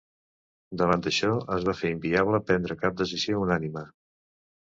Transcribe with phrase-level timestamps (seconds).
[0.81, 3.85] Davant d’això, es va fer inviable prendre cap decisió unànime.